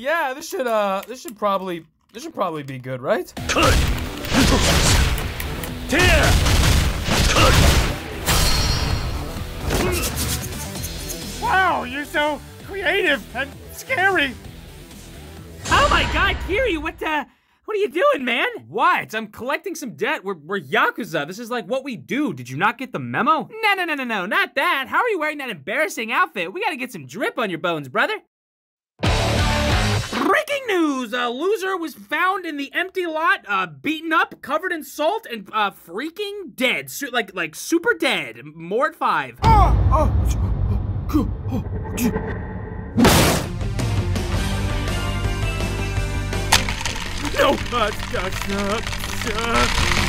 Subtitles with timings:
[0.00, 3.32] yeah, this should, uh, this should probably, this should probably be good, right?
[11.42, 14.32] Wow, you're so creative and scary.
[15.66, 17.26] Oh my god, Kiryu, what the...
[17.64, 18.48] what are you doing, man?
[18.68, 19.14] What?
[19.14, 20.24] I'm collecting some debt.
[20.24, 21.26] We're, we're Yakuza.
[21.26, 22.32] This is like what we do.
[22.32, 23.48] Did you not get the memo?
[23.62, 24.86] No, no, no, no, no, not that.
[24.88, 26.52] How are you wearing that embarrassing outfit?
[26.52, 28.14] We gotta get some drip on your bones, brother.
[30.12, 31.12] Breaking news!
[31.12, 35.48] A loser was found in the empty lot, uh, beaten up, covered in salt, and
[35.52, 36.90] uh, freaking dead.
[36.90, 38.40] Su- like, like super dead.
[38.44, 39.38] More at five.
[47.38, 48.80] No, uh, uh, uh,
[49.34, 50.05] uh,「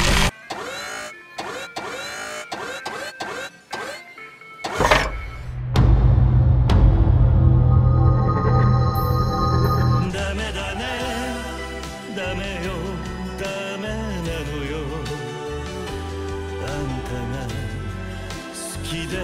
[18.87, 19.23] 好きで好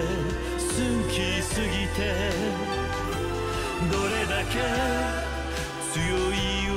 [1.08, 2.30] きすぎて」
[3.90, 4.60] 「どれだけ
[5.90, 6.02] 強
[6.34, 6.73] い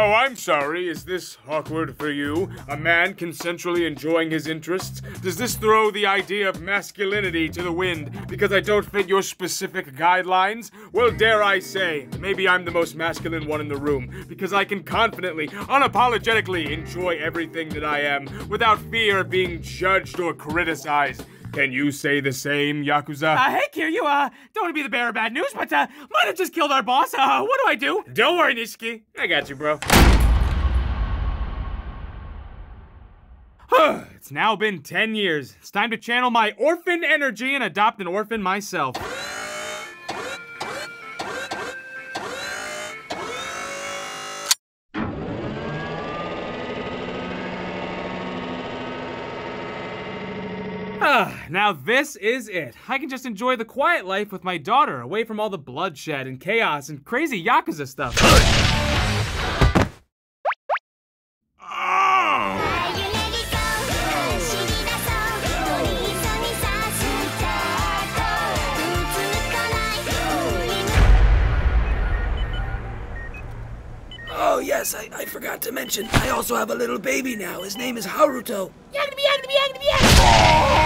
[0.00, 0.88] Oh, I'm sorry.
[0.88, 2.48] Is this awkward for you?
[2.68, 5.00] A man consensually enjoying his interests?
[5.22, 9.22] Does this throw the idea of masculinity to the wind because I don't fit your
[9.22, 10.70] specific guidelines?
[10.92, 14.64] Well, dare I say, maybe I'm the most masculine one in the room because I
[14.64, 21.24] can confidently, unapologetically enjoy everything that I am without fear of being judged or criticized.
[21.52, 23.36] Can you say the same, Yakuza?
[23.36, 25.86] Uh, hey, Kiryu, uh, don't want to be the bearer of bad news, but, uh,
[26.10, 27.14] might have just killed our boss.
[27.14, 28.04] Uh, what do I do?
[28.12, 29.02] Don't worry, Nishiki.
[29.18, 29.78] I got you, bro.
[34.14, 35.56] it's now been 10 years.
[35.60, 38.96] It's time to channel my orphan energy and adopt an orphan myself.
[51.48, 52.74] now this is it.
[52.86, 56.26] I can just enjoy the quiet life with my daughter, away from all the bloodshed
[56.26, 58.14] and chaos and crazy Yakuza stuff.
[74.40, 76.06] Oh, yes, I, I forgot to mention.
[76.12, 77.62] I also have a little baby now.
[77.62, 78.72] His name is Haruto.
[80.20, 80.77] Oh!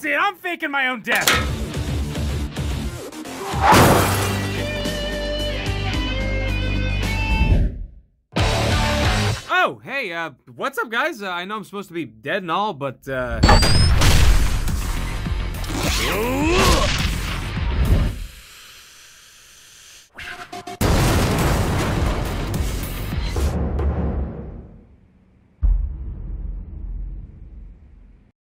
[0.00, 1.28] That's it, I'm faking my own death!
[9.50, 11.20] Oh, hey, uh, what's up, guys?
[11.20, 13.40] Uh, I know I'm supposed to be dead and all, but, uh...